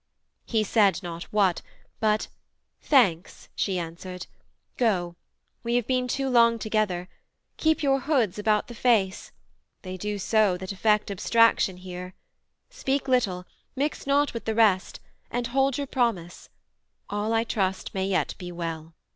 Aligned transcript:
He 0.47 0.63
said 0.63 1.03
not 1.03 1.25
what, 1.25 1.61
But 1.99 2.27
'Thanks,' 2.81 3.49
she 3.53 3.77
answered 3.77 4.25
'Go: 4.75 5.15
we 5.61 5.75
have 5.75 5.85
been 5.85 6.07
too 6.07 6.27
long 6.27 6.57
Together: 6.57 7.07
keep 7.57 7.83
your 7.83 7.99
hoods 7.99 8.39
about 8.39 8.65
the 8.67 8.73
face; 8.73 9.31
They 9.83 9.97
do 9.97 10.17
so 10.17 10.57
that 10.57 10.71
affect 10.71 11.11
abstraction 11.11 11.77
here. 11.77 12.15
Speak 12.71 13.07
little; 13.07 13.45
mix 13.75 14.07
not 14.07 14.33
with 14.33 14.45
the 14.45 14.55
rest; 14.55 14.99
and 15.29 15.45
hold 15.45 15.77
Your 15.77 15.85
promise: 15.85 16.49
all, 17.07 17.31
I 17.31 17.43
trust, 17.43 17.93
may 17.93 18.07
yet 18.07 18.33
be 18.39 18.51
well.' 18.51 18.95